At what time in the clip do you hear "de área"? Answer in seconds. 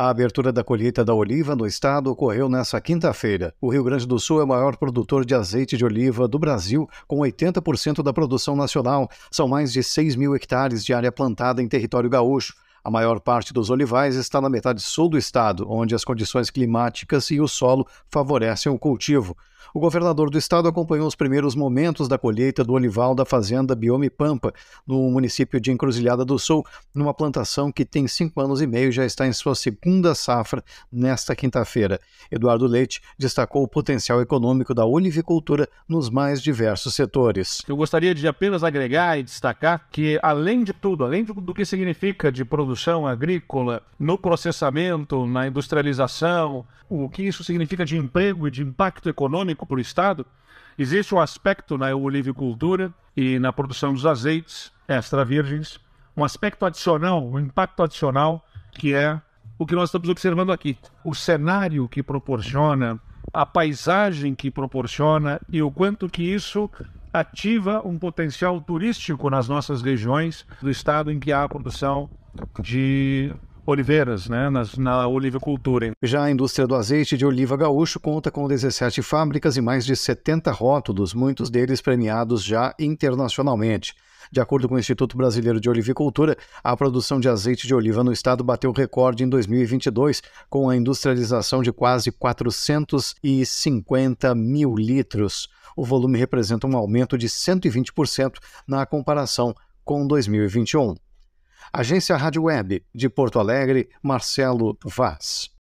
10.84-11.10